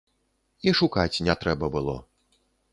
І 0.69 0.73
шукаць 0.79 1.23
не 1.29 1.37
трэба 1.45 1.71
было. 1.77 1.95